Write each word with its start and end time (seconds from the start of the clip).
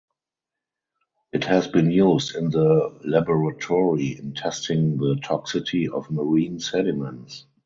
It 1.31 1.43
has 1.43 1.67
been 1.67 1.91
used 1.91 2.35
in 2.35 2.49
the 2.49 2.97
laboratory 3.03 4.17
in 4.17 4.33
testing 4.33 4.97
the 4.97 5.17
toxicity 5.23 5.89
of 5.89 6.09
marine 6.09 6.59
sediments. 6.59 7.45